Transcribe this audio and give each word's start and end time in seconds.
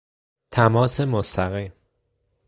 تماس 0.51 1.01
مستقیم 1.01 1.73